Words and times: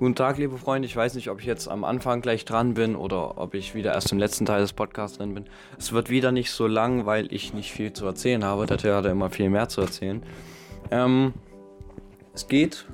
Guten 0.00 0.14
Tag, 0.14 0.38
liebe 0.38 0.56
Freunde. 0.56 0.86
Ich 0.86 0.96
weiß 0.96 1.14
nicht, 1.14 1.28
ob 1.28 1.40
ich 1.40 1.46
jetzt 1.46 1.68
am 1.68 1.84
Anfang 1.84 2.22
gleich 2.22 2.46
dran 2.46 2.72
bin 2.72 2.96
oder 2.96 3.36
ob 3.36 3.52
ich 3.52 3.74
wieder 3.74 3.92
erst 3.92 4.12
im 4.12 4.18
letzten 4.18 4.46
Teil 4.46 4.62
des 4.62 4.72
Podcasts 4.72 5.18
drin 5.18 5.34
bin. 5.34 5.44
Es 5.78 5.92
wird 5.92 6.08
wieder 6.08 6.32
nicht 6.32 6.52
so 6.52 6.66
lang, 6.66 7.04
weil 7.04 7.30
ich 7.30 7.52
nicht 7.52 7.70
viel 7.70 7.92
zu 7.92 8.06
erzählen 8.06 8.42
habe. 8.42 8.64
Der 8.64 8.78
Theo 8.78 8.94
hatte 8.94 9.10
immer 9.10 9.28
viel 9.28 9.50
mehr 9.50 9.68
zu 9.68 9.82
erzählen. 9.82 10.22
Ähm, 10.90 11.34
es 12.32 12.48
geht 12.48 12.86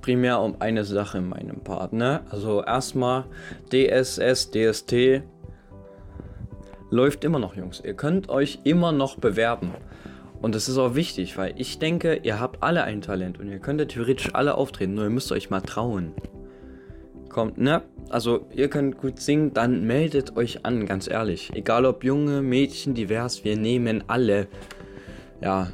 primär 0.00 0.40
um 0.40 0.56
eine 0.62 0.86
Sache 0.86 1.18
in 1.18 1.28
meinem 1.28 1.60
Part. 1.60 1.92
Ne? 1.92 2.22
Also 2.30 2.64
erstmal 2.64 3.26
DSS, 3.70 4.52
DST 4.52 5.20
läuft 6.88 7.24
immer 7.24 7.38
noch, 7.38 7.56
Jungs. 7.56 7.82
Ihr 7.84 7.92
könnt 7.92 8.30
euch 8.30 8.60
immer 8.64 8.92
noch 8.92 9.16
bewerben. 9.16 9.74
Und 10.40 10.54
das 10.54 10.68
ist 10.68 10.78
auch 10.78 10.94
wichtig, 10.94 11.36
weil 11.36 11.54
ich 11.56 11.78
denke, 11.78 12.20
ihr 12.22 12.40
habt 12.40 12.62
alle 12.62 12.84
ein 12.84 13.02
Talent 13.02 13.38
und 13.38 13.48
ihr 13.48 13.58
könntet 13.58 13.90
theoretisch 13.90 14.34
alle 14.34 14.54
auftreten, 14.54 14.94
nur 14.94 15.04
ihr 15.04 15.10
müsst 15.10 15.30
euch 15.32 15.50
mal 15.50 15.60
trauen. 15.60 16.12
Kommt, 17.28 17.58
ne? 17.58 17.82
Also, 18.08 18.46
ihr 18.52 18.68
könnt 18.68 18.98
gut 18.98 19.20
singen, 19.20 19.52
dann 19.54 19.86
meldet 19.86 20.36
euch 20.36 20.64
an, 20.64 20.86
ganz 20.86 21.08
ehrlich. 21.08 21.52
Egal 21.54 21.84
ob 21.84 22.02
Junge, 22.02 22.42
Mädchen, 22.42 22.94
divers, 22.94 23.44
wir 23.44 23.56
nehmen 23.56 24.02
alle. 24.08 24.48
Ja. 25.40 25.68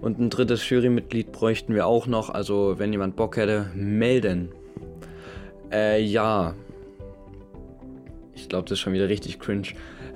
Und 0.00 0.18
ein 0.18 0.30
drittes 0.30 0.68
Jurymitglied 0.68 1.32
bräuchten 1.32 1.74
wir 1.74 1.86
auch 1.86 2.06
noch, 2.06 2.30
also 2.30 2.78
wenn 2.78 2.92
jemand 2.92 3.16
Bock 3.16 3.36
hätte, 3.36 3.70
melden. 3.74 4.50
Äh, 5.70 6.02
ja. 6.02 6.54
Ich 8.34 8.48
glaube, 8.48 8.64
das 8.64 8.78
ist 8.78 8.80
schon 8.80 8.92
wieder 8.92 9.08
richtig 9.08 9.38
cringe. 9.40 9.68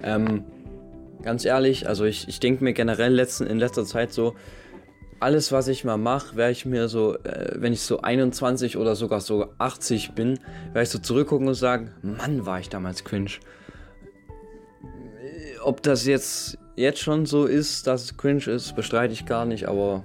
Ähm, 0.02 0.44
Ganz 1.22 1.44
ehrlich, 1.44 1.88
also 1.88 2.04
ich, 2.04 2.28
ich 2.28 2.40
denke 2.40 2.62
mir 2.62 2.72
generell 2.72 3.12
letzten, 3.12 3.46
in 3.46 3.58
letzter 3.58 3.84
Zeit 3.84 4.12
so, 4.12 4.34
alles, 5.20 5.50
was 5.50 5.68
ich 5.68 5.84
mal 5.84 5.96
mache, 5.96 6.36
werde 6.36 6.52
ich 6.52 6.64
mir 6.64 6.88
so, 6.88 7.16
äh, 7.18 7.54
wenn 7.56 7.72
ich 7.72 7.80
so 7.80 8.00
21 8.00 8.76
oder 8.76 8.94
sogar 8.94 9.20
so 9.20 9.48
80 9.58 10.12
bin, 10.12 10.38
werde 10.72 10.82
ich 10.82 10.90
so 10.90 10.98
zurückgucken 10.98 11.48
und 11.48 11.54
sagen, 11.54 11.92
Mann, 12.02 12.46
war 12.46 12.60
ich 12.60 12.68
damals 12.68 13.04
cringe. 13.04 13.32
Ob 15.62 15.82
das 15.82 16.06
jetzt, 16.06 16.58
jetzt 16.76 17.00
schon 17.00 17.26
so 17.26 17.46
ist, 17.46 17.86
dass 17.86 18.04
es 18.04 18.16
cringe 18.16 18.46
ist, 18.46 18.76
bestreite 18.76 19.12
ich 19.12 19.26
gar 19.26 19.44
nicht, 19.44 19.66
aber 19.66 20.04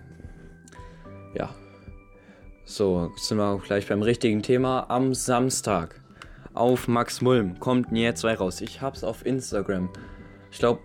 ja. 1.35 1.53
So, 2.65 3.11
sind 3.17 3.37
wir 3.37 3.45
auch 3.45 3.63
gleich 3.63 3.87
beim 3.87 4.01
richtigen 4.01 4.41
Thema. 4.41 4.89
Am 4.89 5.13
Samstag 5.13 6.01
auf 6.53 6.87
Max 6.87 7.21
Mulm 7.21 7.59
kommt 7.59 7.91
Nier 7.91 8.15
2 8.15 8.35
raus. 8.35 8.61
Ich 8.61 8.81
hab's 8.81 9.03
auf 9.03 9.25
Instagram. 9.25 9.89
Ich 10.51 10.59
glaube, 10.59 10.79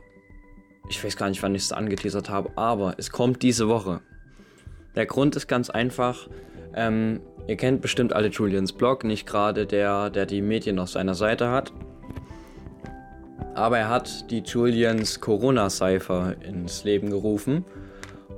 ich 0.88 1.02
weiß 1.02 1.16
gar 1.16 1.28
nicht, 1.28 1.42
wann 1.42 1.54
ich 1.54 1.62
es 1.62 1.72
angeteasert 1.72 2.30
habe, 2.30 2.50
aber 2.56 2.94
es 2.98 3.10
kommt 3.10 3.42
diese 3.42 3.68
Woche. 3.68 4.00
Der 4.94 5.06
Grund 5.06 5.36
ist 5.36 5.46
ganz 5.46 5.70
einfach. 5.70 6.28
Ähm, 6.74 7.20
ihr 7.46 7.56
kennt 7.56 7.82
bestimmt 7.82 8.12
alle 8.12 8.28
Julians 8.28 8.72
Blog, 8.72 9.04
nicht 9.04 9.26
gerade 9.26 9.66
der, 9.66 10.10
der 10.10 10.26
die 10.26 10.42
Medien 10.42 10.78
auf 10.78 10.90
seiner 10.90 11.14
Seite 11.14 11.50
hat. 11.50 11.72
Aber 13.54 13.78
er 13.78 13.88
hat 13.88 14.30
die 14.30 14.40
Julians 14.40 15.20
Corona-Cypher 15.20 16.36
ins 16.42 16.84
Leben 16.84 17.10
gerufen. 17.10 17.64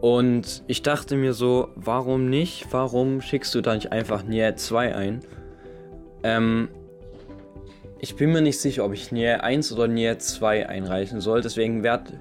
Und 0.00 0.64
ich 0.66 0.82
dachte 0.82 1.16
mir 1.16 1.34
so, 1.34 1.68
warum 1.76 2.30
nicht? 2.30 2.66
Warum 2.70 3.20
schickst 3.20 3.54
du 3.54 3.60
da 3.60 3.74
nicht 3.74 3.92
einfach 3.92 4.22
Nier 4.22 4.56
2 4.56 4.94
ein? 4.94 5.20
Ähm, 6.22 6.68
ich 8.00 8.16
bin 8.16 8.32
mir 8.32 8.40
nicht 8.40 8.58
sicher, 8.58 8.84
ob 8.84 8.92
ich 8.92 9.12
Nier 9.12 9.44
1 9.44 9.72
oder 9.72 9.86
Nier 9.86 10.18
2 10.18 10.68
einreichen 10.68 11.20
soll. 11.20 11.42
Deswegen, 11.42 11.82
werd, 11.82 12.12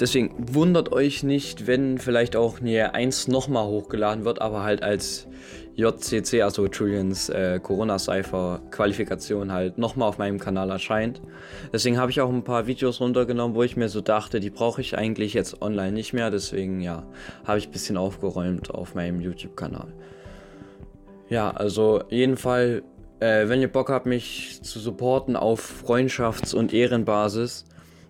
deswegen 0.00 0.34
wundert 0.36 0.92
euch 0.92 1.22
nicht, 1.22 1.66
wenn 1.66 1.98
vielleicht 1.98 2.34
auch 2.34 2.60
Nier 2.60 2.94
1 2.94 3.28
nochmal 3.28 3.66
hochgeladen 3.66 4.24
wird, 4.24 4.40
aber 4.40 4.62
halt 4.62 4.82
als 4.82 5.28
JCC, 5.76 6.42
also 6.42 6.66
Julians 6.66 7.28
äh, 7.28 7.60
Corona-Cypher-Qualifikation 7.62 9.52
halt 9.52 9.76
nochmal 9.76 10.08
auf 10.08 10.16
meinem 10.16 10.40
Kanal 10.40 10.70
erscheint. 10.70 11.20
Deswegen 11.72 11.98
habe 11.98 12.10
ich 12.10 12.20
auch 12.22 12.30
ein 12.30 12.44
paar 12.44 12.66
Videos 12.66 13.00
runtergenommen, 13.00 13.54
wo 13.54 13.62
ich 13.62 13.76
mir 13.76 13.90
so 13.90 14.00
dachte, 14.00 14.40
die 14.40 14.50
brauche 14.50 14.80
ich 14.80 14.96
eigentlich 14.96 15.34
jetzt 15.34 15.60
online 15.60 15.92
nicht 15.92 16.14
mehr. 16.14 16.30
Deswegen, 16.30 16.80
ja, 16.80 17.06
habe 17.44 17.58
ich 17.58 17.68
ein 17.68 17.72
bisschen 17.72 17.98
aufgeräumt 17.98 18.70
auf 18.70 18.94
meinem 18.94 19.20
YouTube-Kanal. 19.20 19.92
Ja, 21.28 21.50
also 21.50 22.02
jedenfalls 22.08 22.82
äh, 23.20 23.48
wenn 23.48 23.60
ihr 23.60 23.68
Bock 23.68 23.90
habt, 23.90 24.06
mich 24.06 24.60
zu 24.62 24.78
supporten 24.78 25.36
auf 25.36 25.84
Freundschafts- 25.84 26.54
und 26.54 26.72
Ehrenbasis, 26.72 27.64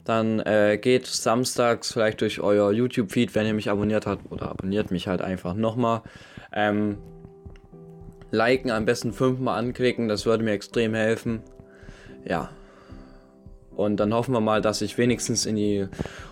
dann 0.04 0.40
äh, 0.40 0.78
geht 0.80 1.06
samstags 1.06 1.92
vielleicht 1.92 2.20
durch 2.20 2.40
euer 2.40 2.72
YouTube-Feed, 2.72 3.34
wenn 3.34 3.46
ihr 3.46 3.54
mich 3.54 3.70
abonniert 3.70 4.06
habt, 4.06 4.30
oder 4.30 4.50
abonniert 4.50 4.90
mich 4.90 5.08
halt 5.08 5.20
einfach 5.20 5.54
nochmal. 5.54 6.02
Ähm, 6.52 6.98
liken, 8.30 8.70
am 8.70 8.84
besten 8.84 9.12
fünfmal 9.12 9.58
anklicken, 9.58 10.08
das 10.08 10.26
würde 10.26 10.44
mir 10.44 10.52
extrem 10.52 10.94
helfen. 10.94 11.40
Ja. 12.24 12.50
Und 13.74 13.98
dann 13.98 14.14
hoffen 14.14 14.32
wir 14.32 14.40
mal, 14.40 14.62
dass 14.62 14.80
ich 14.80 14.96
wenigstens 14.96 15.44
in 15.44 15.56
die 15.56 15.86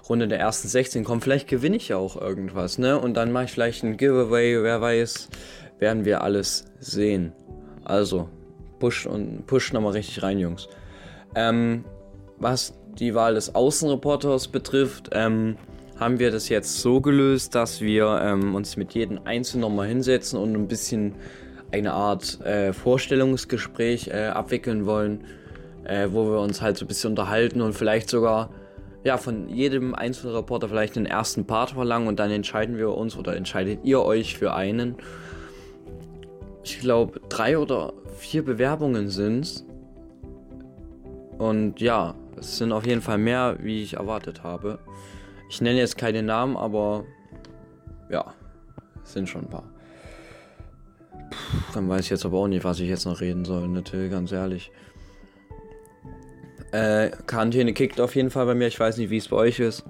Runde 0.08 0.28
der 0.28 0.38
ersten 0.38 0.68
16 0.68 1.04
komme. 1.04 1.20
Vielleicht 1.20 1.46
gewinne 1.46 1.76
ich 1.76 1.88
ja 1.88 1.98
auch 1.98 2.20
irgendwas, 2.20 2.78
ne? 2.78 2.98
Und 2.98 3.14
dann 3.14 3.32
mache 3.32 3.44
ich 3.44 3.52
vielleicht 3.52 3.82
ein 3.84 3.98
Giveaway, 3.98 4.62
wer 4.62 4.80
weiß. 4.80 5.28
Werden 5.78 6.04
wir 6.06 6.22
alles 6.22 6.64
sehen. 6.78 7.32
Also, 7.84 8.30
Push 8.78 9.06
und 9.06 9.46
push 9.46 9.72
nochmal 9.72 9.92
richtig 9.92 10.22
rein, 10.22 10.38
Jungs. 10.38 10.68
Ähm, 11.34 11.84
was 12.38 12.74
die 12.98 13.14
Wahl 13.14 13.34
des 13.34 13.54
Außenreporters 13.54 14.48
betrifft, 14.48 15.10
ähm, 15.12 15.56
haben 15.98 16.18
wir 16.18 16.30
das 16.30 16.48
jetzt 16.48 16.80
so 16.80 17.00
gelöst, 17.00 17.54
dass 17.54 17.80
wir 17.80 18.20
ähm, 18.22 18.54
uns 18.54 18.76
mit 18.76 18.94
jedem 18.94 19.20
Einzelnen 19.24 19.62
nochmal 19.62 19.88
hinsetzen 19.88 20.38
und 20.38 20.54
ein 20.54 20.68
bisschen 20.68 21.14
eine 21.72 21.92
Art 21.92 22.40
äh, 22.44 22.72
Vorstellungsgespräch 22.72 24.08
äh, 24.08 24.26
abwickeln 24.26 24.86
wollen, 24.86 25.24
äh, 25.84 26.08
wo 26.10 26.30
wir 26.30 26.40
uns 26.40 26.60
halt 26.60 26.76
so 26.76 26.84
ein 26.84 26.88
bisschen 26.88 27.10
unterhalten 27.10 27.60
und 27.60 27.74
vielleicht 27.74 28.10
sogar 28.10 28.50
ja, 29.04 29.18
von 29.18 29.48
jedem 29.48 29.94
einzelnen 29.94 30.34
Reporter 30.34 30.68
vielleicht 30.68 30.96
den 30.96 31.06
ersten 31.06 31.46
Part 31.46 31.72
verlangen 31.72 32.08
und 32.08 32.18
dann 32.18 32.30
entscheiden 32.30 32.78
wir 32.78 32.90
uns 32.96 33.16
oder 33.16 33.36
entscheidet 33.36 33.80
ihr 33.84 34.00
euch 34.02 34.38
für 34.38 34.54
einen. 34.54 34.96
Ich 36.64 36.80
glaube, 36.80 37.20
drei 37.28 37.58
oder 37.58 37.92
vier 38.16 38.42
Bewerbungen 38.42 39.10
sind. 39.10 39.64
Und 41.36 41.78
ja, 41.80 42.14
es 42.38 42.56
sind 42.56 42.72
auf 42.72 42.86
jeden 42.86 43.02
Fall 43.02 43.18
mehr, 43.18 43.58
wie 43.60 43.82
ich 43.82 43.94
erwartet 43.94 44.42
habe. 44.42 44.78
Ich 45.50 45.60
nenne 45.60 45.78
jetzt 45.78 45.98
keine 45.98 46.22
Namen, 46.22 46.56
aber 46.56 47.04
ja, 48.10 48.32
es 49.04 49.12
sind 49.12 49.28
schon 49.28 49.42
ein 49.42 49.50
paar. 49.50 49.70
Puh, 51.10 51.74
dann 51.74 51.88
weiß 51.88 52.00
ich 52.00 52.10
jetzt 52.10 52.24
aber 52.24 52.38
auch 52.38 52.48
nicht, 52.48 52.64
was 52.64 52.80
ich 52.80 52.88
jetzt 52.88 53.04
noch 53.04 53.20
reden 53.20 53.44
soll, 53.44 53.68
natürlich, 53.68 54.10
ganz 54.10 54.32
ehrlich. 54.32 54.72
Äh, 56.72 57.10
Quarantäne 57.26 57.74
kickt 57.74 58.00
auf 58.00 58.16
jeden 58.16 58.30
Fall 58.30 58.46
bei 58.46 58.54
mir. 58.54 58.68
Ich 58.68 58.80
weiß 58.80 58.96
nicht, 58.96 59.10
wie 59.10 59.18
es 59.18 59.28
bei 59.28 59.36
euch 59.36 59.60
ist. 59.60 59.84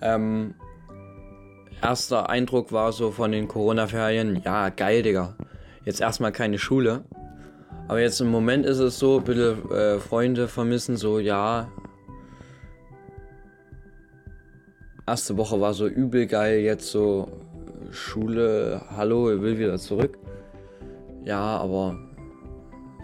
Ähm, 0.00 0.54
erster 1.82 2.30
Eindruck 2.30 2.72
war 2.72 2.92
so 2.92 3.10
von 3.10 3.32
den 3.32 3.48
Corona-Ferien, 3.48 4.42
ja, 4.44 4.68
geil, 4.70 5.02
Digga 5.02 5.34
jetzt 5.84 6.00
erstmal 6.00 6.32
keine 6.32 6.58
Schule. 6.58 7.04
Aber 7.88 8.00
jetzt 8.00 8.20
im 8.20 8.30
Moment 8.30 8.64
ist 8.64 8.78
es 8.78 8.98
so, 8.98 9.20
bitte 9.20 9.56
äh, 9.70 10.00
Freunde 10.00 10.48
vermissen, 10.48 10.96
so 10.96 11.18
ja. 11.18 11.70
Erste 15.06 15.36
Woche 15.36 15.60
war 15.60 15.74
so 15.74 15.88
übel 15.88 16.26
geil, 16.26 16.60
jetzt 16.60 16.88
so 16.88 17.28
Schule, 17.90 18.82
hallo, 18.96 19.32
ich 19.32 19.42
will 19.42 19.58
wieder 19.58 19.76
zurück. 19.78 20.18
Ja, 21.24 21.58
aber 21.58 21.98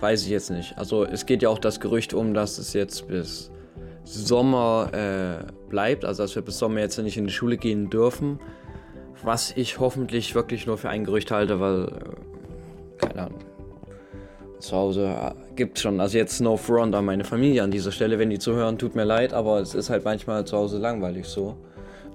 weiß 0.00 0.22
ich 0.22 0.28
jetzt 0.28 0.50
nicht. 0.50 0.78
Also 0.78 1.04
es 1.04 1.26
geht 1.26 1.42
ja 1.42 1.48
auch 1.48 1.58
das 1.58 1.80
Gerücht 1.80 2.14
um, 2.14 2.34
dass 2.34 2.58
es 2.58 2.72
jetzt 2.72 3.08
bis 3.08 3.50
Sommer 4.04 4.90
äh, 4.92 5.52
bleibt, 5.68 6.04
also 6.04 6.22
dass 6.22 6.34
wir 6.34 6.42
bis 6.42 6.58
Sommer 6.58 6.80
jetzt 6.80 6.98
nicht 6.98 7.16
in 7.16 7.26
die 7.26 7.32
Schule 7.32 7.56
gehen 7.58 7.90
dürfen. 7.90 8.38
Was 9.22 9.52
ich 9.56 9.78
hoffentlich 9.78 10.34
wirklich 10.34 10.66
nur 10.66 10.78
für 10.78 10.88
ein 10.88 11.04
Gerücht 11.04 11.30
halte, 11.30 11.60
weil 11.60 11.88
keine 12.98 13.22
Ahnung. 13.26 13.40
Zu 14.58 14.76
Hause 14.76 15.06
äh, 15.06 15.54
gibt 15.54 15.76
es 15.76 15.82
schon, 15.82 16.00
also 16.00 16.18
jetzt 16.18 16.40
no 16.40 16.56
front 16.56 16.94
an 16.94 17.04
meine 17.04 17.24
Familie 17.24 17.62
an 17.62 17.70
dieser 17.70 17.92
Stelle, 17.92 18.18
wenn 18.18 18.30
die 18.30 18.40
zuhören, 18.40 18.76
tut 18.76 18.96
mir 18.96 19.04
leid, 19.04 19.32
aber 19.32 19.60
es 19.60 19.74
ist 19.74 19.88
halt 19.88 20.04
manchmal 20.04 20.44
zu 20.46 20.56
Hause 20.56 20.78
langweilig 20.78 21.26
so, 21.26 21.56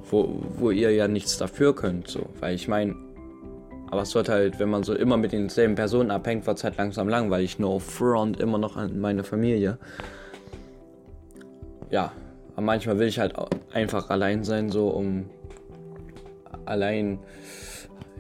wo, 0.10 0.42
wo 0.58 0.70
ihr 0.70 0.92
ja 0.92 1.08
nichts 1.08 1.38
dafür 1.38 1.74
könnt, 1.74 2.10
so, 2.10 2.28
weil 2.42 2.56
ich 2.56 2.68
meine, 2.68 2.96
aber 3.90 4.02
es 4.02 4.14
wird 4.14 4.28
halt, 4.28 4.60
wenn 4.60 4.70
man 4.70 4.84
so 4.84 4.94
immer 4.94 5.16
mit 5.16 5.32
denselben 5.32 5.76
Personen 5.76 6.12
abhängt, 6.12 6.46
wird 6.46 6.58
es 6.58 6.64
halt 6.66 6.78
langsam 6.78 7.08
langweilig, 7.08 7.60
no 7.60 7.80
front 7.80 8.40
immer 8.42 8.58
noch 8.58 8.76
an 8.76 9.00
meine 9.00 9.24
Familie. 9.24 9.78
Ja, 11.92 12.12
aber 12.56 12.66
manchmal 12.66 13.00
will 13.00 13.08
ich 13.08 13.20
halt 13.20 13.36
einfach 13.72 14.10
allein 14.10 14.44
sein, 14.44 14.70
so 14.70 14.90
um 14.90 15.30
allein 16.66 17.20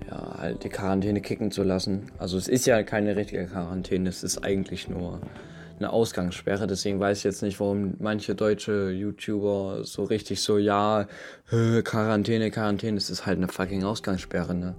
ja, 0.09 0.37
halt 0.39 0.63
die 0.63 0.69
Quarantäne 0.69 1.21
kicken 1.21 1.51
zu 1.51 1.63
lassen. 1.63 2.11
Also 2.17 2.37
es 2.37 2.47
ist 2.47 2.65
ja 2.65 2.83
keine 2.83 3.15
richtige 3.15 3.45
Quarantäne, 3.45 4.09
es 4.09 4.23
ist 4.23 4.43
eigentlich 4.43 4.89
nur 4.89 5.21
eine 5.79 5.91
Ausgangssperre. 5.91 6.67
Deswegen 6.67 6.99
weiß 6.99 7.19
ich 7.19 7.23
jetzt 7.23 7.41
nicht, 7.41 7.59
warum 7.59 7.95
manche 7.99 8.35
deutsche 8.35 8.91
YouTuber 8.91 9.83
so 9.83 10.03
richtig 10.03 10.41
so, 10.41 10.57
ja, 10.57 11.07
Quarantäne, 11.83 12.51
Quarantäne, 12.51 12.97
es 12.97 13.09
ist 13.09 13.25
halt 13.25 13.37
eine 13.37 13.47
fucking 13.47 13.83
Ausgangssperre, 13.83 14.53
ne? 14.53 14.75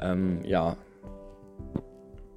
Ähm, 0.00 0.40
ja. 0.44 0.76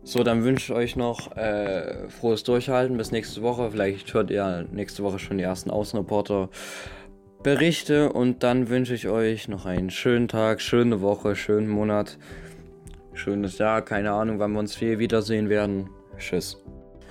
So, 0.03 0.23
dann 0.23 0.43
wünsche 0.43 0.71
ich 0.71 0.77
euch 0.77 0.95
noch 0.95 1.35
äh, 1.35 2.07
frohes 2.09 2.43
Durchhalten 2.43 2.95
bis 2.95 3.11
nächste 3.11 3.41
Woche. 3.41 3.71
Vielleicht 3.71 4.13
hört 4.13 4.29
ihr 4.29 4.67
nächste 4.71 5.03
Woche 5.03 5.17
schon 5.17 5.39
die 5.39 5.43
ersten 5.43 5.71
Außenreporter 5.71 6.49
Berichte 7.43 8.11
und 8.11 8.43
dann 8.43 8.69
wünsche 8.69 8.93
ich 8.93 9.07
euch 9.07 9.47
noch 9.47 9.65
einen 9.65 9.89
schönen 9.89 10.27
Tag, 10.27 10.61
schöne 10.61 11.01
Woche, 11.01 11.35
schönen 11.35 11.67
Monat, 11.67 12.17
schönes 13.13 13.57
Jahr. 13.57 13.81
Keine 13.81 14.11
Ahnung, 14.11 14.39
wann 14.39 14.53
wir 14.53 14.59
uns 14.59 14.75
viel 14.75 14.99
wiedersehen 14.99 15.49
werden. 15.49 15.89
Tschüss. 16.17 16.57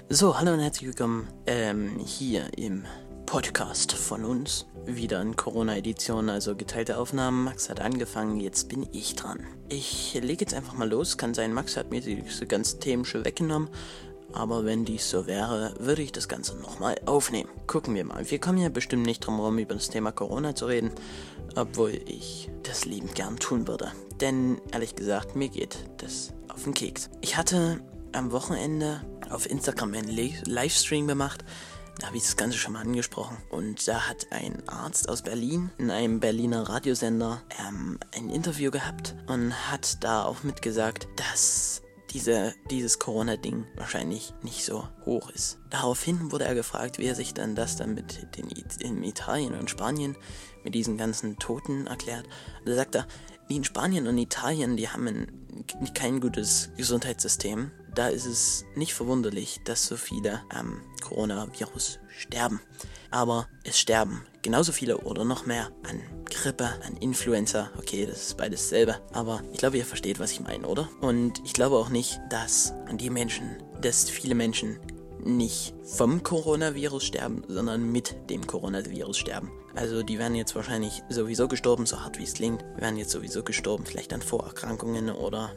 So, 0.09 0.39
hallo 0.39 0.53
und 0.53 0.61
herzlich 0.61 0.89
willkommen 0.89 1.29
ähm, 1.47 1.99
hier 1.99 2.47
im 2.57 2.85
Podcast 3.27 3.93
von 3.93 4.25
uns. 4.25 4.67
Wieder 4.87 5.21
in 5.23 5.35
Corona-Edition, 5.35 6.29
also 6.29 6.55
geteilte 6.55 6.99
Aufnahmen. 6.99 7.45
Max 7.45 7.71
hat 7.71 7.81
angefangen, 7.81 8.39
jetzt 8.39 8.69
bin 8.69 8.87
ich 8.93 9.15
dran. 9.17 9.41
Ich 9.69 10.15
lege 10.21 10.45
jetzt 10.45 10.55
einfach 10.55 10.75
mal 10.75 10.89
los. 10.89 11.17
Kann 11.17 11.33
sein, 11.33 11.53
Max 11.53 11.77
hat 11.77 11.91
mir 11.91 12.01
diese 12.01 12.47
ganzen 12.47 12.81
Themen 12.81 13.05
schon 13.05 13.25
weggenommen. 13.25 13.69
Aber 14.33 14.65
wenn 14.65 14.85
dies 14.85 15.09
so 15.09 15.27
wäre, 15.27 15.75
würde 15.79 16.03
ich 16.03 16.13
das 16.13 16.29
Ganze 16.29 16.57
nochmal 16.57 16.97
aufnehmen. 17.07 17.49
Gucken 17.67 17.95
wir 17.95 18.05
mal. 18.05 18.29
Wir 18.31 18.41
kommen 18.41 18.59
ja 18.59 18.69
bestimmt 18.69 19.07
nicht 19.07 19.21
drum 19.21 19.37
herum, 19.37 19.59
über 19.59 19.75
das 19.75 19.91
Thema 19.91 20.11
Corona 20.11 20.55
zu 20.55 20.67
reden, 20.67 20.91
obwohl 21.55 22.01
ich 22.07 22.51
das 22.63 22.85
liebend 22.85 23.15
gern 23.15 23.39
tun 23.39 23.69
würde. 23.69 23.93
Denn 24.21 24.61
ehrlich 24.73 24.97
gesagt, 24.97 25.37
mir 25.37 25.49
geht 25.49 25.79
das 25.99 26.33
auf 26.49 26.65
den 26.65 26.75
Keks. 26.75 27.11
Ich 27.21 27.37
hatte 27.37 27.81
am 28.13 28.33
Wochenende 28.33 29.03
auf 29.31 29.49
Instagram 29.49 29.95
einen 29.95 30.09
Livestream 30.47 31.07
gemacht 31.07 31.45
da 31.99 32.09
habe 32.09 32.17
ich 32.17 32.25
das 32.25 32.37
Ganze 32.37 32.59
schon 32.59 32.73
mal 32.73 32.81
angesprochen. 32.81 33.37
Und 33.51 33.87
da 33.87 34.09
hat 34.09 34.27
ein 34.31 34.69
Arzt 34.69 35.09
aus 35.09 35.23
Berlin 35.23 35.71
in 35.79 35.91
einem 35.91 36.21
Berliner 36.21 36.69
Radiosender 36.69 37.43
ähm, 37.67 37.99
ein 38.17 38.31
Interview 38.31 38.71
gehabt 38.71 39.15
und 39.27 39.53
hat 39.71 40.03
da 40.03 40.25
auch 40.25 40.43
mitgesagt, 40.43 41.07
dass 41.17 41.83
diese, 42.15 42.55
dieses 42.71 42.99
Corona-Ding 42.99 43.67
wahrscheinlich 43.77 44.33
nicht 44.43 44.65
so 44.65 44.89
hoch 45.05 45.31
ist. 45.31 45.59
Daraufhin 45.69 46.33
wurde 46.33 46.45
er 46.45 46.55
gefragt, 46.55 46.99
wie 46.99 47.07
er 47.07 47.15
sich 47.15 47.35
dann 47.35 47.55
das 47.55 47.77
dann 47.77 47.95
mit 47.95 48.37
den 48.37 48.49
in 48.81 49.03
Italien 49.03 49.55
und 49.55 49.69
Spanien 49.69 50.17
mit 50.63 50.75
diesen 50.75 50.97
ganzen 50.97 51.39
Toten 51.39 51.87
erklärt. 51.87 52.27
Da 52.65 52.75
sagt 52.75 52.95
er, 52.95 53.07
die 53.51 53.57
in 53.57 53.65
Spanien 53.65 54.07
und 54.07 54.17
Italien, 54.17 54.77
die 54.79 54.89
haben 54.89 55.07
ein, 55.07 55.47
kein 55.93 56.21
gutes 56.21 56.71
Gesundheitssystem 56.77 57.71
da 57.95 58.09
ist 58.09 58.27
es 58.27 58.65
nicht 58.75 58.95
verwunderlich, 58.95 59.61
dass 59.65 59.87
so 59.87 59.97
viele 59.97 60.43
am 60.49 60.81
Coronavirus 61.03 62.01
sterben. 62.09 62.61
Aber 63.11 63.49
es 63.63 63.79
sterben 63.79 64.23
genauso 64.45 64.71
viele 64.71 64.99
oder 64.99 65.25
noch 65.25 65.47
mehr 65.47 65.71
an 65.83 66.01
Grippe, 66.27 66.67
an 66.87 66.97
Influenza. 67.01 67.71
Okay, 67.79 68.07
das 68.07 68.29
ist 68.29 68.37
beides 68.37 68.69
selber. 68.69 69.01
Aber 69.13 69.43
ich 69.53 69.59
glaube, 69.59 69.79
ihr 69.79 69.85
versteht, 69.85 70.21
was 70.21 70.31
ich 70.31 70.41
meine, 70.41 70.69
oder? 70.69 70.89
Und 71.01 71.43
ich 71.45 71.53
glaube 71.53 71.77
auch 71.77 71.89
nicht, 71.89 72.21
dass 72.31 72.73
die 72.93 73.11
Menschen, 73.11 73.57
dass 73.81 74.09
viele 74.09 74.37
Menschen 74.37 74.79
nicht 75.25 75.75
vom 75.83 76.23
Coronavirus 76.23 77.05
sterben, 77.05 77.43
sondern 77.49 77.91
mit 77.91 78.31
dem 78.31 78.47
Coronavirus 78.47 79.17
sterben. 79.17 79.51
Also 79.75 80.03
die 80.03 80.19
werden 80.19 80.37
jetzt 80.37 80.55
wahrscheinlich 80.55 81.03
sowieso 81.09 81.49
gestorben, 81.49 81.87
so 81.87 82.01
hart 82.01 82.19
wie 82.19 82.25
es 82.25 82.35
klingt. 82.35 82.63
Werden 82.77 82.99
jetzt 82.99 83.11
sowieso 83.11 83.43
gestorben, 83.43 83.87
vielleicht 83.87 84.13
an 84.13 84.23
Vorerkrankungen 84.23 85.11
oder 85.11 85.53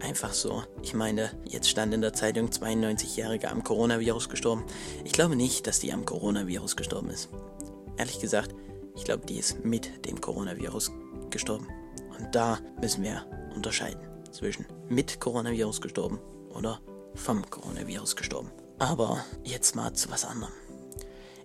Einfach 0.00 0.32
so. 0.32 0.62
Ich 0.82 0.94
meine, 0.94 1.30
jetzt 1.44 1.68
stand 1.68 1.92
in 1.92 2.00
der 2.00 2.12
Zeitung 2.12 2.48
92-Jährige 2.48 3.50
am 3.50 3.64
Coronavirus 3.64 4.28
gestorben. 4.28 4.64
Ich 5.04 5.12
glaube 5.12 5.34
nicht, 5.34 5.66
dass 5.66 5.80
die 5.80 5.92
am 5.92 6.04
Coronavirus 6.04 6.76
gestorben 6.76 7.10
ist. 7.10 7.28
Ehrlich 7.98 8.20
gesagt, 8.20 8.54
ich 8.96 9.04
glaube, 9.04 9.26
die 9.26 9.38
ist 9.38 9.64
mit 9.64 10.06
dem 10.06 10.20
Coronavirus 10.20 10.92
gestorben. 11.30 11.66
Und 12.18 12.34
da 12.34 12.58
müssen 12.80 13.02
wir 13.02 13.26
unterscheiden 13.54 14.00
zwischen 14.32 14.66
mit 14.88 15.20
Coronavirus 15.20 15.80
gestorben 15.80 16.18
oder 16.54 16.80
vom 17.14 17.48
Coronavirus 17.48 18.16
gestorben. 18.16 18.50
Aber 18.78 19.24
jetzt 19.44 19.74
mal 19.76 19.92
zu 19.92 20.10
was 20.10 20.24
anderem. 20.24 20.52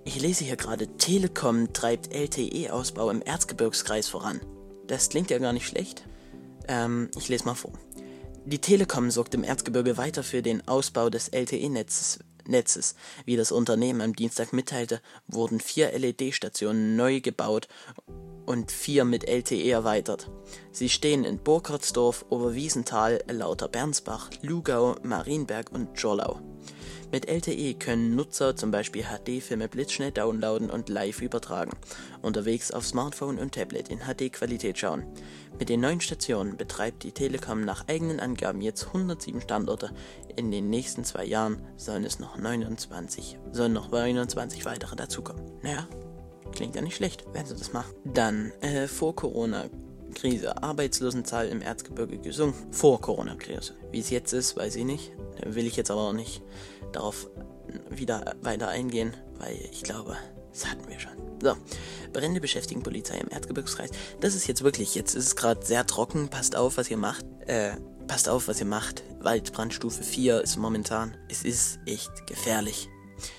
Ich 0.06 0.20
lese 0.20 0.44
hier 0.44 0.58
gerade, 0.58 0.88
Telekom 0.98 1.72
treibt 1.74 2.14
LTE-Ausbau 2.14 3.10
im 3.10 3.22
Erzgebirgskreis 3.22 4.08
voran. 4.08 4.42
Das 4.86 5.10
klingt 5.10 5.30
ja 5.30 5.40
gar 5.40 5.54
nicht 5.54 5.68
schlecht. 5.68 6.04
Ähm, 6.68 7.10
ich 7.18 7.30
lese 7.30 7.46
mal 7.46 7.56
vor. 7.56 7.72
Die 8.46 8.60
Telekom 8.60 9.10
sorgt 9.10 9.34
im 9.34 9.44
Erzgebirge 9.44 9.96
weiter 9.98 10.22
für 10.22 10.42
den 10.42 10.68
Ausbau 10.68 11.10
des 11.10 11.30
LTE-Netzes. 11.30 12.20
Netzes. 12.48 12.96
Wie 13.26 13.36
das 13.36 13.52
Unternehmen 13.52 14.02
am 14.02 14.16
Dienstag 14.16 14.54
mitteilte, 14.54 15.02
wurden 15.28 15.60
vier 15.60 15.98
LED-Stationen 15.98 16.96
neu 16.96 17.22
gebaut 17.22 17.68
und 18.46 18.72
vier 18.72 19.06
mit 19.06 19.28
LTE 19.28 19.70
erweitert. 19.70 20.30
Sie 20.72 20.90
stehen 20.90 21.24
in 21.24 21.38
Burkhardsdorf, 21.38 22.26
Oberwiesenthal, 22.30 23.24
Lauter-Bernsbach, 23.30 24.30
Lugau, 24.42 24.96
Marienberg 25.04 25.72
und 25.72 26.00
Jorlau. 26.00 26.42
Mit 27.14 27.30
LTE 27.30 27.76
können 27.76 28.16
Nutzer 28.16 28.56
zum 28.56 28.72
Beispiel 28.72 29.04
HD-Filme 29.04 29.68
blitzschnell 29.68 30.12
downloaden 30.12 30.72
und 30.72 30.90
live 30.90 31.22
übertragen, 31.22 31.78
unterwegs 32.24 32.72
auf 32.72 32.88
Smartphone 32.88 33.38
und 33.38 33.54
Tablet 33.54 33.90
in 33.90 34.00
HD-Qualität 34.00 34.80
schauen. 34.80 35.06
Mit 35.60 35.70
den 35.70 35.82
neuen 35.82 36.02
Stationen 36.02 36.58
betreibt 36.58 37.04
die 37.04 37.12
Telekom 37.12 37.66
nach 37.66 37.88
eigenen 37.88 38.20
Angaben 38.20 38.62
jetzt 38.62 38.88
107 38.88 39.42
Standorte. 39.42 39.92
In 40.38 40.50
den 40.50 40.72
nächsten 40.72 41.04
zwei 41.04 41.24
Jahren 41.24 41.62
sollen 41.78 42.04
es 42.04 42.18
noch 42.18 42.36
29, 42.36 43.38
sollen 43.52 43.74
noch 43.74 43.92
29 43.92 44.66
weitere 44.66 44.96
dazukommen. 44.96 45.44
Naja, 45.62 45.88
klingt 46.52 46.76
ja 46.76 46.82
nicht 46.82 46.96
schlecht, 46.96 47.26
wenn 47.32 47.46
sie 47.46 47.56
das 47.56 47.74
machen. 47.74 47.94
Dann, 48.06 48.52
äh, 48.62 48.88
vor 48.88 49.16
Corona 49.16 49.70
Krise. 50.14 50.62
Arbeitslosenzahl 50.64 51.48
im 51.48 51.62
Erzgebirge 51.62 52.18
gesunken. 52.18 52.72
Vor 52.72 53.02
Corona-Krise. 53.02 53.74
Wie 53.92 54.00
es 54.00 54.10
jetzt 54.10 54.32
ist, 54.32 54.56
weiß 54.56 54.76
ich 54.76 54.86
nicht. 54.86 55.12
Will 55.46 55.66
ich 55.66 55.76
jetzt 55.76 55.92
aber 55.92 56.02
auch 56.02 56.14
nicht 56.14 56.44
darauf 56.96 57.30
wieder 57.90 58.36
weiter 58.42 58.70
eingehen, 58.70 59.16
weil 59.40 59.58
ich 59.72 59.84
glaube, 59.84 60.18
das 60.52 60.70
hatten 60.70 60.88
wir 60.88 61.00
schon. 61.00 61.12
So, 61.42 61.56
Brände 62.14 62.40
beschäftigen 62.40 62.84
Polizei 62.84 63.18
im 63.18 63.30
Erzgebirgskreis. 63.30 63.90
Das 64.22 64.36
ist 64.36 64.48
jetzt 64.48 64.64
wirklich, 64.64 64.96
jetzt 64.96 65.16
ist 65.16 65.26
es 65.26 65.36
gerade 65.36 65.66
sehr 65.66 65.86
trocken. 65.86 66.30
Passt 66.30 66.56
auf, 66.56 66.78
was 66.78 66.90
ihr 66.90 66.98
macht. 66.98 67.26
Äh, 67.48 67.72
passt 68.08 68.30
auf, 68.30 68.48
was 68.48 68.60
ihr 68.60 68.66
macht. 68.66 69.04
Waldbrandstufe 69.20 70.04
4 70.04 70.42
ist 70.42 70.58
momentan. 70.58 71.18
Es 71.30 71.44
ist 71.44 71.80
echt 71.86 72.28
gefährlich. 72.28 72.88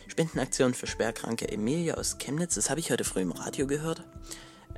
Spendenaktion 0.08 0.74
für 0.74 0.86
schwerkranke 0.86 1.48
Emilia 1.48 1.94
aus 1.94 2.18
Chemnitz. 2.18 2.56
Das 2.56 2.68
habe 2.68 2.80
ich 2.80 2.90
heute 2.90 3.04
früh 3.04 3.20
im 3.20 3.32
Radio 3.32 3.66
gehört. 3.66 4.02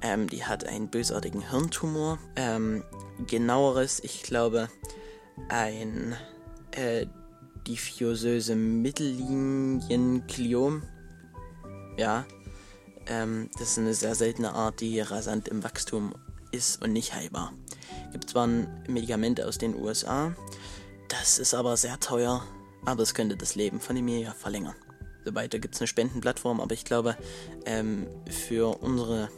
Ähm, 0.02 0.28
die 0.28 0.44
hat 0.44 0.64
einen 0.64 0.88
bösartigen 0.88 1.50
Hirntumor. 1.50 2.18
Ähm, 2.36 2.84
genaueres, 3.26 4.00
ich 4.02 4.22
glaube, 4.22 4.68
ein 5.48 6.16
äh, 6.72 7.06
diffusöse 7.66 8.56
Mittellinienkliom. 8.56 10.82
Ja, 11.98 12.26
ähm, 13.06 13.48
das 13.58 13.70
ist 13.70 13.78
eine 13.78 13.94
sehr 13.94 14.14
seltene 14.14 14.52
Art, 14.52 14.80
die 14.80 15.00
rasant 15.00 15.48
im 15.48 15.64
Wachstum 15.64 16.14
ist 16.52 16.82
und 16.82 16.92
nicht 16.92 17.14
heilbar. 17.14 17.52
Gibt 18.12 18.30
zwar 18.30 18.46
ein 18.46 18.84
Medikament 18.88 19.40
aus 19.40 19.58
den 19.58 19.74
USA, 19.74 20.34
das 21.08 21.38
ist 21.38 21.54
aber 21.54 21.76
sehr 21.76 21.98
teuer, 22.00 22.44
aber 22.84 23.02
es 23.02 23.14
könnte 23.14 23.36
das 23.36 23.54
Leben 23.54 23.80
von 23.80 23.96
Emilia 23.96 24.32
verlängern. 24.32 24.74
So 25.24 25.34
weiter 25.34 25.58
gibt 25.58 25.74
es 25.74 25.80
eine 25.80 25.88
Spendenplattform, 25.88 26.60
aber 26.60 26.72
ich 26.72 26.84
glaube, 26.84 27.16
ähm, 27.64 28.06
für 28.28 28.80
unsere 28.80 29.28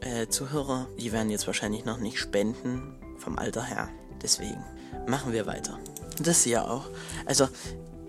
äh, 0.00 0.28
Zuhörer, 0.28 0.88
die 0.98 1.12
werden 1.12 1.30
jetzt 1.30 1.46
wahrscheinlich 1.46 1.84
noch 1.84 1.98
nicht 1.98 2.18
spenden, 2.18 2.98
vom 3.18 3.38
Alter 3.38 3.62
her. 3.62 3.88
Deswegen 4.22 4.64
machen 5.06 5.32
wir 5.32 5.46
weiter. 5.46 5.78
Das 6.20 6.44
ja 6.44 6.66
auch. 6.66 6.88
Also, 7.26 7.48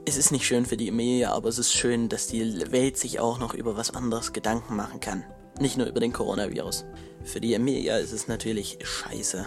es 0.06 0.16
ist 0.16 0.32
nicht 0.32 0.46
schön 0.46 0.66
für 0.66 0.78
die 0.78 0.88
Emilia, 0.88 1.34
aber 1.34 1.50
es 1.50 1.60
ist 1.60 1.74
schön, 1.74 2.08
dass 2.08 2.28
die 2.28 2.72
Welt 2.72 2.98
sich 2.98 3.20
auch 3.20 3.40
noch 3.40 3.54
über 3.54 3.76
was 3.76 3.92
anderes 3.92 4.32
Gedanken 4.32 4.76
machen 4.76 5.00
kann. 5.00 5.24
Nicht 5.60 5.78
nur 5.78 5.88
über 5.88 6.00
den 6.00 6.14
Coronavirus. 6.14 6.86
Für 7.24 7.42
die 7.42 7.54
Emilia 7.54 7.98
ist 7.98 8.14
es 8.14 8.28
natürlich 8.28 8.78
scheiße, 8.82 9.46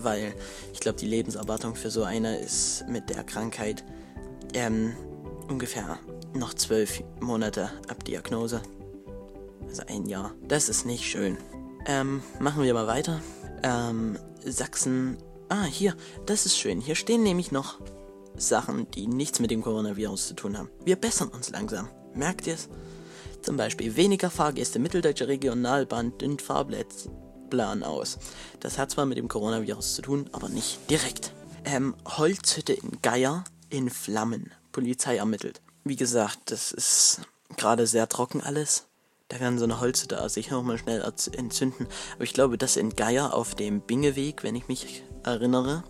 weil 0.00 0.34
ich 0.72 0.80
glaube, 0.80 0.98
die 0.98 1.06
Lebenserwartung 1.06 1.76
für 1.76 1.90
so 1.90 2.02
eine 2.02 2.38
ist 2.38 2.84
mit 2.88 3.08
der 3.08 3.22
Krankheit 3.22 3.84
ähm, 4.54 4.96
ungefähr 5.48 5.98
noch 6.34 6.54
zwölf 6.54 7.02
Monate 7.20 7.70
ab 7.88 8.04
Diagnose. 8.04 8.62
Also 9.68 9.82
ein 9.86 10.06
Jahr. 10.06 10.34
Das 10.48 10.68
ist 10.68 10.86
nicht 10.86 11.04
schön. 11.04 11.38
Ähm, 11.86 12.22
machen 12.40 12.64
wir 12.64 12.74
mal 12.74 12.86
weiter. 12.86 13.20
Ähm, 13.62 14.18
Sachsen 14.44 15.18
Ah, 15.54 15.66
hier, 15.66 15.94
das 16.26 16.46
ist 16.46 16.58
schön. 16.58 16.80
Hier 16.80 16.96
stehen 16.96 17.22
nämlich 17.22 17.52
noch 17.52 17.78
Sachen, 18.36 18.90
die 18.90 19.06
nichts 19.06 19.38
mit 19.38 19.52
dem 19.52 19.62
Coronavirus 19.62 20.26
zu 20.26 20.34
tun 20.34 20.58
haben. 20.58 20.68
Wir 20.84 20.96
bessern 20.96 21.28
uns 21.28 21.50
langsam. 21.50 21.88
Merkt 22.12 22.48
ihr 22.48 22.54
es? 22.54 22.68
Zum 23.40 23.56
Beispiel 23.56 23.94
weniger 23.94 24.30
Fahrgäste. 24.30 24.80
Mitteldeutsche 24.80 25.28
Regionalbahn 25.28 26.18
dünnt 26.18 26.42
Fahrplan 26.42 27.84
aus. 27.84 28.18
Das 28.58 28.78
hat 28.78 28.90
zwar 28.90 29.06
mit 29.06 29.16
dem 29.16 29.28
Coronavirus 29.28 29.94
zu 29.94 30.02
tun, 30.02 30.28
aber 30.32 30.48
nicht 30.48 30.90
direkt. 30.90 31.32
Ähm, 31.64 31.94
Holzhütte 32.04 32.72
in 32.72 33.00
Geier 33.00 33.44
in 33.70 33.90
Flammen. 33.90 34.50
Polizei 34.72 35.18
ermittelt. 35.18 35.62
Wie 35.84 35.94
gesagt, 35.94 36.50
das 36.50 36.72
ist 36.72 37.20
gerade 37.56 37.86
sehr 37.86 38.08
trocken 38.08 38.40
alles. 38.40 38.88
Da 39.28 39.38
kann 39.38 39.58
so 39.58 39.64
eine 39.64 39.80
Holzhütte 39.80 40.28
sich 40.28 40.50
nochmal 40.50 40.78
schnell 40.78 41.00
entzünden. 41.32 41.86
Aber 42.14 42.24
ich 42.24 42.34
glaube, 42.34 42.58
das 42.58 42.76
in 42.76 42.90
Geier 42.90 43.32
auf 43.34 43.54
dem 43.54 43.80
Bingeweg, 43.80 44.42
wenn 44.42 44.54
ich 44.54 44.68
mich 44.68 45.02
erinnere. 45.22 45.84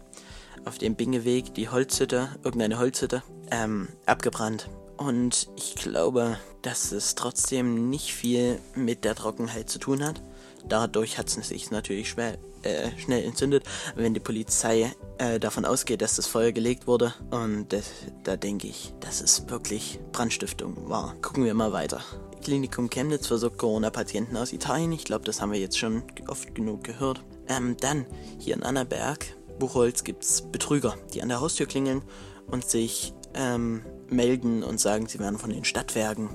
auf 0.65 0.79
dem 0.79 0.95
Bingeweg 0.95 1.53
die 1.55 1.69
Holzhütte, 1.69 2.31
irgendeine 2.43 2.79
Holzhütte, 2.79 3.23
ähm, 3.51 3.89
abgebrannt. 4.07 4.71
Und 4.97 5.49
ich 5.57 5.75
glaube, 5.75 6.39
dass 6.63 6.93
es 6.93 7.17
trotzdem 7.17 7.91
nicht 7.91 8.15
viel 8.15 8.59
mit 8.75 9.05
der 9.05 9.15
Trockenheit 9.15 9.69
zu 9.69 9.79
tun 9.79 10.03
hat. 10.05 10.23
Dadurch 10.67 11.19
hat 11.19 11.27
es 11.29 11.35
sich 11.49 11.71
natürlich 11.71 12.09
schwer, 12.09 12.39
äh, 12.63 12.91
schnell 12.99 13.25
entzündet. 13.25 13.65
Wenn 13.95 14.15
die 14.15 14.21
Polizei 14.21 14.91
äh, 15.19 15.39
davon 15.39 15.67
ausgeht, 15.67 16.01
dass 16.01 16.17
das 16.17 16.27
Feuer 16.27 16.53
gelegt 16.53 16.87
wurde, 16.87 17.13
und 17.31 17.71
das, 17.71 17.91
da 18.23 18.37
denke 18.37 18.69
ich, 18.69 18.95
dass 19.01 19.21
es 19.21 19.51
wirklich 19.51 19.99
Brandstiftung 20.13 20.89
war. 20.89 21.15
Gucken 21.21 21.45
wir 21.45 21.53
mal 21.53 21.73
weiter. 21.73 22.01
Klinikum 22.45 22.91
Chemnitz 22.91 23.27
versorgt 23.27 23.57
Corona-Patienten 23.57 24.37
aus 24.37 24.53
Italien. 24.53 24.93
Ich 24.93 25.05
glaube, 25.05 25.25
das 25.25 25.41
haben 25.41 25.51
wir 25.51 25.59
jetzt 25.59 25.79
schon 25.79 26.03
oft 26.29 26.55
genug 26.55 26.85
gehört. 26.85 27.25
Ähm, 27.49 27.75
dann, 27.81 28.05
hier 28.39 28.55
in 28.55 28.63
Annaberg, 28.63 29.25
Buchholz, 29.59 30.05
gibt 30.05 30.25
es 30.25 30.43
Betrüger, 30.43 30.95
die 31.15 31.23
an 31.23 31.31
der 31.31 31.41
Haustür 31.41 31.67
klingeln 31.67 32.03
und 32.47 32.69
sich 32.69 33.15
ähm, 33.33 33.83
melden 34.11 34.63
und 34.63 34.79
sagen, 34.79 35.07
sie 35.07 35.19
werden 35.21 35.39
von 35.39 35.51
den 35.51 35.65
Stadtwerken 35.65 36.29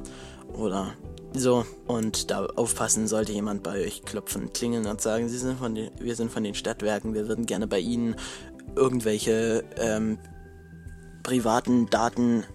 oder 0.52 0.96
so. 1.34 1.64
Und 1.86 2.32
da 2.32 2.48
aufpassen 2.48 3.08
sollte 3.08 3.32
jemand 3.32 3.62
bei 3.62 3.86
euch 3.86 4.02
klopfen, 4.02 4.52
klingeln 4.52 4.88
und 4.88 5.02
sagen, 5.02 5.30
sie 5.30 5.38
sind 5.38 5.60
von 5.60 5.76
den, 5.76 5.92
wir 6.00 6.16
sind 6.16 6.32
von 6.32 6.44
den 6.44 6.56
Stadtwerken, 6.56 7.14
wir 7.14 7.28
würden 7.28 7.46
gerne 7.46 7.68
bei 7.68 7.80
Ihnen 7.80 8.16
irgendwelche 8.76 9.64
ähm, 9.78 10.18
privaten 11.22 11.88
Daten 11.88 12.46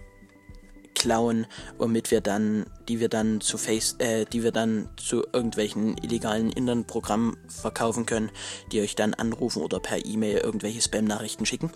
klauen, 1.05 1.47
womit 1.77 2.11
wir 2.11 2.23
dann, 2.23 2.65
die 2.89 2.99
wir 2.99 3.11
dann 3.11 3.43
zu 3.43 3.59
Face, 3.59 3.97
äh, 3.99 4.25
die 4.25 4.43
wir 4.43 4.53
dann 4.53 4.89
zu 4.97 5.23
irgendwelchen 5.35 5.99
illegalen 5.99 6.51
Internetprogrammen 6.51 7.37
verkaufen 7.47 8.07
können, 8.07 8.31
die 8.73 8.81
euch 8.81 8.95
dann 8.95 9.13
anrufen 9.13 9.63
oder 9.63 9.81
per 9.81 10.03
E-Mail 10.03 10.39
irgendwelche 10.39 10.81
Spam-Nachrichten 10.81 11.45
schicken. 11.45 11.71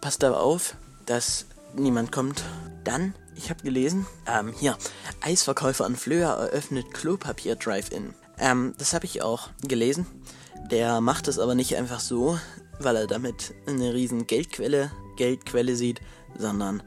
Passt 0.00 0.24
aber 0.24 0.40
auf, 0.40 0.74
dass 1.06 1.46
niemand 1.76 2.10
kommt. 2.10 2.42
Dann, 2.82 3.14
ich 3.36 3.48
habe 3.48 3.62
gelesen, 3.62 4.08
ähm, 4.26 4.52
hier, 4.58 4.76
Eisverkäufer 5.20 5.84
an 5.84 5.94
Flöher 5.94 6.30
eröffnet 6.30 6.92
Klopapier 6.92 7.54
Drive-In. 7.54 8.12
Ähm, 8.40 8.74
das 8.78 8.92
habe 8.92 9.04
ich 9.04 9.22
auch 9.22 9.50
gelesen. 9.62 10.04
Der 10.68 11.00
macht 11.00 11.28
es 11.28 11.38
aber 11.38 11.54
nicht 11.54 11.76
einfach 11.76 12.00
so, 12.00 12.40
weil 12.80 12.96
er 12.96 13.06
damit 13.06 13.54
eine 13.68 13.94
riesen 13.94 14.26
Geldquelle, 14.26 14.90
Geldquelle 15.16 15.76
sieht, 15.76 16.00
sondern 16.36 16.82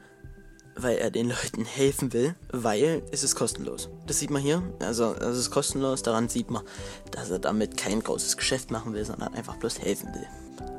weil 0.78 0.98
er 0.98 1.10
den 1.10 1.28
Leuten 1.28 1.64
helfen 1.64 2.12
will, 2.12 2.34
weil 2.52 3.02
es 3.10 3.24
ist 3.24 3.34
kostenlos. 3.34 3.90
Das 4.06 4.18
sieht 4.18 4.30
man 4.30 4.40
hier. 4.40 4.62
Also 4.80 5.14
es 5.14 5.36
ist 5.36 5.50
kostenlos, 5.50 6.02
daran 6.02 6.28
sieht 6.28 6.50
man, 6.50 6.62
dass 7.10 7.30
er 7.30 7.38
damit 7.38 7.76
kein 7.76 8.02
großes 8.02 8.36
Geschäft 8.36 8.70
machen 8.70 8.94
will, 8.94 9.04
sondern 9.04 9.34
einfach 9.34 9.56
bloß 9.56 9.80
helfen 9.80 10.14
will. 10.14 10.26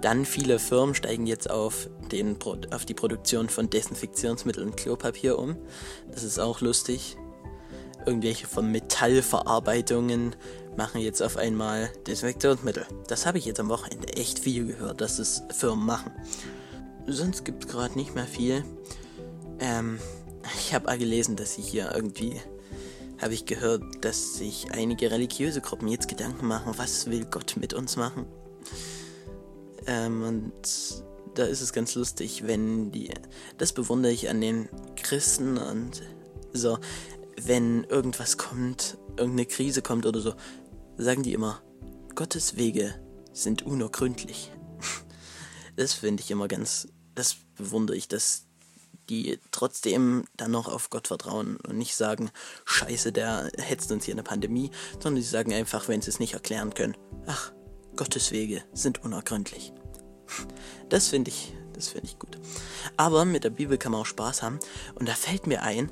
Dann 0.01 0.25
viele 0.25 0.59
Firmen 0.59 0.95
steigen 0.95 1.27
jetzt 1.27 1.49
auf, 1.49 1.89
den, 2.11 2.37
auf 2.71 2.85
die 2.85 2.93
Produktion 2.93 3.49
von 3.49 3.69
Desinfektionsmitteln 3.69 4.69
und 4.69 4.77
Klopapier 4.77 5.37
um. 5.37 5.57
Das 6.11 6.23
ist 6.23 6.39
auch 6.39 6.61
lustig. 6.61 7.17
Irgendwelche 8.05 8.47
von 8.47 8.71
Metallverarbeitungen 8.71 10.35
machen 10.77 11.01
jetzt 11.01 11.21
auf 11.21 11.35
einmal 11.35 11.91
Desinfektionsmittel. 12.07 12.85
Das 13.07 13.25
habe 13.25 13.37
ich 13.37 13.45
jetzt 13.45 13.59
am 13.59 13.67
Wochenende 13.67 14.07
echt 14.13 14.39
viel 14.39 14.65
gehört, 14.65 15.01
dass 15.01 15.19
es 15.19 15.43
Firmen 15.51 15.85
machen. 15.85 16.11
Sonst 17.07 17.43
gibt 17.43 17.65
es 17.65 17.71
gerade 17.71 17.97
nicht 17.97 18.15
mehr 18.15 18.25
viel. 18.25 18.63
Ähm, 19.59 19.99
ich 20.57 20.73
habe 20.73 20.97
gelesen, 20.97 21.35
dass 21.35 21.55
sie 21.55 21.61
hier 21.61 21.91
irgendwie, 21.93 22.39
habe 23.21 23.33
ich 23.33 23.45
gehört, 23.45 23.83
dass 24.01 24.35
sich 24.35 24.71
einige 24.71 25.11
religiöse 25.11 25.61
Gruppen 25.61 25.87
jetzt 25.87 26.07
Gedanken 26.07 26.47
machen, 26.47 26.73
was 26.77 27.07
will 27.07 27.25
Gott 27.25 27.55
mit 27.57 27.73
uns 27.73 27.95
machen. 27.95 28.25
Ähm, 29.85 30.23
und 30.23 30.53
da 31.35 31.45
ist 31.45 31.61
es 31.61 31.73
ganz 31.73 31.95
lustig, 31.95 32.47
wenn 32.47 32.91
die, 32.91 33.11
das 33.57 33.73
bewundere 33.73 34.11
ich 34.11 34.29
an 34.29 34.41
den 34.41 34.69
Christen 34.95 35.57
und 35.57 36.01
so, 36.53 36.79
wenn 37.41 37.83
irgendwas 37.85 38.37
kommt, 38.37 38.97
irgendeine 39.17 39.45
Krise 39.45 39.81
kommt 39.81 40.05
oder 40.05 40.19
so, 40.19 40.33
sagen 40.97 41.23
die 41.23 41.33
immer, 41.33 41.61
Gottes 42.15 42.57
Wege 42.57 42.95
sind 43.33 43.63
unergründlich. 43.63 44.51
Das 45.75 45.93
finde 45.93 46.21
ich 46.21 46.29
immer 46.29 46.49
ganz, 46.49 46.89
das 47.15 47.37
bewundere 47.55 47.95
ich, 47.95 48.09
dass 48.09 48.48
die 49.09 49.39
trotzdem 49.51 50.25
dann 50.37 50.51
noch 50.51 50.67
auf 50.67 50.89
Gott 50.89 51.07
vertrauen 51.07 51.57
und 51.67 51.77
nicht 51.77 51.95
sagen, 51.95 52.31
scheiße, 52.65 53.11
der 53.11 53.49
hetzt 53.57 53.91
uns 53.91 54.05
hier 54.05 54.13
eine 54.13 54.23
Pandemie, 54.23 54.71
sondern 55.01 55.21
sie 55.21 55.29
sagen 55.29 55.53
einfach, 55.53 55.87
wenn 55.87 56.01
sie 56.01 56.09
es 56.09 56.19
nicht 56.19 56.33
erklären 56.33 56.73
können, 56.73 56.95
ach, 57.25 57.51
Gottes 57.95 58.31
Wege 58.31 58.63
sind 58.73 59.03
unergründlich. 59.03 59.73
Das 60.89 61.09
finde 61.09 61.29
ich, 61.29 61.53
das 61.73 61.89
finde 61.89 62.07
ich 62.07 62.17
gut. 62.17 62.39
Aber 62.97 63.23
mit 63.23 63.43
der 63.43 63.51
Bibel 63.51 63.77
kann 63.77 63.91
man 63.91 64.01
auch 64.01 64.07
Spaß 64.07 64.41
haben 64.41 64.59
und 64.95 65.07
da 65.07 65.13
fällt 65.13 65.45
mir 65.45 65.61
ein, 65.61 65.91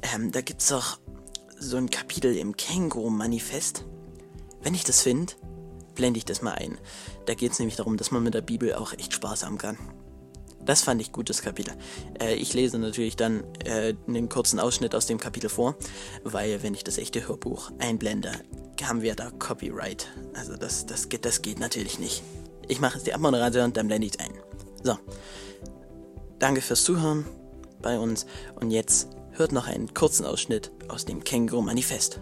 ähm, 0.00 0.32
da 0.32 0.40
gibt 0.40 0.62
es 0.62 0.68
doch 0.68 1.00
so 1.58 1.76
ein 1.76 1.90
Kapitel 1.90 2.34
im 2.34 2.56
Känguru-Manifest. 2.56 3.84
Wenn 4.62 4.72
ich 4.72 4.84
das 4.84 5.02
finde, 5.02 5.34
blende 5.94 6.16
ich 6.16 6.24
das 6.24 6.40
mal 6.40 6.54
ein. 6.54 6.78
Da 7.26 7.34
geht 7.34 7.52
es 7.52 7.58
nämlich 7.58 7.76
darum, 7.76 7.98
dass 7.98 8.10
man 8.10 8.22
mit 8.22 8.32
der 8.32 8.40
Bibel 8.40 8.74
auch 8.74 8.94
echt 8.94 9.12
Spaß 9.12 9.44
haben 9.44 9.58
kann. 9.58 9.76
Das 10.64 10.82
fand 10.82 11.00
ich 11.00 11.12
gutes 11.12 11.42
Kapitel. 11.42 11.74
Äh, 12.20 12.34
ich 12.34 12.54
lese 12.54 12.78
natürlich 12.78 13.16
dann 13.16 13.44
äh, 13.64 13.94
einen 14.06 14.28
kurzen 14.28 14.60
Ausschnitt 14.60 14.94
aus 14.94 15.06
dem 15.06 15.18
Kapitel 15.18 15.48
vor, 15.48 15.76
weil 16.24 16.62
wenn 16.62 16.74
ich 16.74 16.84
das 16.84 16.98
echte 16.98 17.26
Hörbuch 17.26 17.70
einblende, 17.78 18.32
haben 18.82 19.02
wir 19.02 19.14
da 19.14 19.30
Copyright. 19.30 20.08
Also 20.34 20.56
das, 20.56 20.86
das, 20.86 21.08
geht, 21.08 21.24
das 21.24 21.42
geht 21.42 21.58
natürlich 21.58 21.98
nicht. 21.98 22.22
Ich 22.68 22.80
mache 22.80 22.96
jetzt 22.96 23.06
die 23.06 23.14
Abmoderation 23.14 23.64
und 23.64 23.76
dann 23.76 23.88
blende 23.88 24.06
ich 24.06 24.14
es 24.14 24.20
ein. 24.20 24.32
So. 24.82 24.98
Danke 26.38 26.60
fürs 26.60 26.84
Zuhören 26.84 27.24
bei 27.82 27.98
uns 27.98 28.26
und 28.60 28.70
jetzt 28.70 29.08
hört 29.32 29.52
noch 29.52 29.66
einen 29.66 29.92
kurzen 29.94 30.24
Ausschnitt 30.24 30.70
aus 30.88 31.04
dem 31.04 31.24
Känguru-Manifest. 31.24 32.20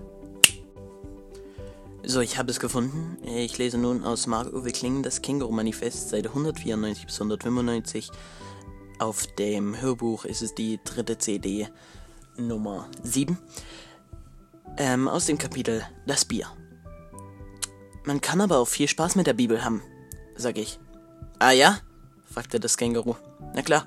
So, 2.09 2.21
ich 2.21 2.39
habe 2.39 2.53
es 2.53 2.61
gefunden. 2.61 3.19
Ich 3.27 3.59
lese 3.59 3.79
nun 3.79 4.05
aus 4.05 4.29
Marc-Uwe 4.29 4.71
Kling 4.71 5.03
das 5.03 5.23
Känguru-Manifest, 5.23 6.11
Seite 6.11 6.29
194 6.29 7.05
bis 7.05 7.17
195. 7.17 8.13
Auf 9.01 9.27
dem 9.35 9.81
Hörbuch 9.81 10.25
ist 10.25 10.41
es 10.41 10.55
die 10.55 10.79
dritte 10.85 11.19
CD 11.19 11.67
Nummer 12.37 12.89
7. 13.03 13.37
Ähm, 14.77 15.09
aus 15.09 15.27
dem 15.27 15.37
Kapitel 15.37 15.83
Das 16.07 16.25
Bier. 16.25 16.47
Man 18.05 18.21
kann 18.21 18.41
aber 18.41 18.59
auch 18.59 18.69
viel 18.69 18.87
Spaß 18.87 19.17
mit 19.17 19.27
der 19.27 19.35
Bibel 19.35 19.65
haben, 19.65 19.83
sage 20.37 20.61
ich. 20.61 20.79
Ah 21.41 21.51
ja? 21.51 21.81
fragte 22.25 22.61
das 22.61 22.77
Känguru. 22.77 23.17
Na 23.53 23.63
klar, 23.63 23.85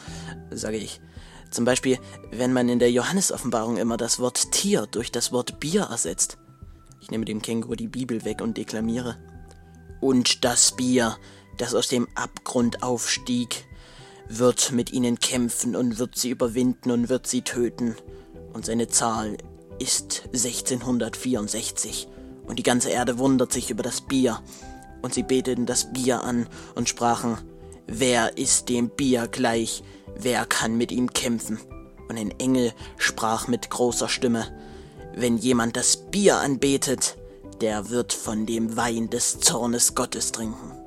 sage 0.51 0.75
ich. 0.75 0.99
Zum 1.51 1.63
Beispiel, 1.63 1.97
wenn 2.31 2.51
man 2.51 2.67
in 2.67 2.79
der 2.79 2.91
Johannesoffenbarung 2.91 3.77
immer 3.77 3.95
das 3.95 4.19
Wort 4.19 4.51
Tier 4.51 4.87
durch 4.87 5.09
das 5.09 5.31
Wort 5.31 5.61
Bier 5.61 5.83
ersetzt. 5.83 6.37
Ich 7.01 7.11
nehme 7.11 7.25
dem 7.25 7.41
Känguru 7.41 7.75
die 7.75 7.87
Bibel 7.87 8.25
weg 8.25 8.41
und 8.41 8.57
deklamiere. 8.57 9.17
Und 10.01 10.45
das 10.45 10.75
Bier, 10.75 11.17
das 11.57 11.75
aus 11.75 11.87
dem 11.87 12.07
Abgrund 12.15 12.83
aufstieg, 12.83 13.65
wird 14.27 14.71
mit 14.71 14.93
ihnen 14.93 15.19
kämpfen 15.19 15.75
und 15.75 15.97
wird 15.97 16.17
sie 16.17 16.29
überwinden 16.29 16.91
und 16.91 17.09
wird 17.09 17.27
sie 17.27 17.41
töten. 17.41 17.95
Und 18.53 18.65
seine 18.65 18.87
Zahl 18.87 19.37
ist 19.79 20.23
1664. 20.33 22.07
Und 22.45 22.59
die 22.59 22.63
ganze 22.63 22.89
Erde 22.89 23.17
wundert 23.17 23.51
sich 23.51 23.69
über 23.69 23.83
das 23.83 24.01
Bier. 24.01 24.41
Und 25.01 25.13
sie 25.13 25.23
beteten 25.23 25.65
das 25.65 25.91
Bier 25.93 26.23
an 26.23 26.47
und 26.75 26.89
sprachen, 26.89 27.37
wer 27.87 28.37
ist 28.37 28.69
dem 28.69 28.89
Bier 28.89 29.27
gleich, 29.27 29.83
wer 30.15 30.45
kann 30.45 30.77
mit 30.77 30.91
ihm 30.91 31.13
kämpfen? 31.13 31.59
Und 32.09 32.17
ein 32.17 32.31
Engel 32.39 32.73
sprach 32.97 33.47
mit 33.47 33.69
großer 33.69 34.09
Stimme, 34.09 34.47
wenn 35.21 35.37
jemand 35.37 35.75
das 35.75 35.97
Bier 35.97 36.37
anbetet, 36.37 37.17
der 37.61 37.89
wird 37.89 38.13
von 38.13 38.45
dem 38.45 38.77
Wein 38.77 39.09
des 39.09 39.39
Zornes 39.39 39.95
Gottes 39.95 40.31
trinken. 40.31 40.78